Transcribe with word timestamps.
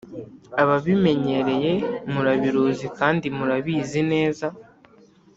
Ababimenyereye 0.61 1.73
murabiruzi 2.11 2.87
kandi 2.99 3.25
murabizi 3.37 4.01
neza 4.11 4.47